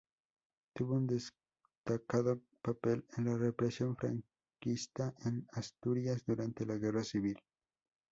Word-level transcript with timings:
Tuvo 0.73 0.95
un 0.95 1.05
destacado 1.05 2.41
papel 2.63 3.05
en 3.17 3.25
la 3.25 3.37
represión 3.37 3.95
franquista 3.95 5.13
en 5.25 5.45
Asturias 5.51 6.23
durante 6.25 6.65
la 6.65 6.77
Guerra 6.77 7.03
civil. 7.03 7.37